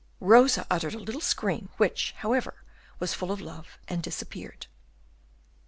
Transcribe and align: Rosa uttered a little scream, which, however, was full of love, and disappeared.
Rosa 0.19 0.65
uttered 0.67 0.95
a 0.95 0.99
little 0.99 1.21
scream, 1.21 1.69
which, 1.77 2.13
however, 2.17 2.63
was 2.97 3.13
full 3.13 3.31
of 3.31 3.39
love, 3.39 3.77
and 3.87 4.01
disappeared. 4.01 4.65